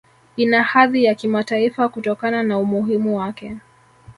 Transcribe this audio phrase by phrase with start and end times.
[0.35, 3.57] Ina hadhi ya Kimataifa kutokana na umuhimu wake